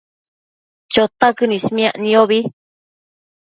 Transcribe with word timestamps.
Chotaquën 0.93 1.53
ismiac 1.57 1.93
niombi 2.01 2.39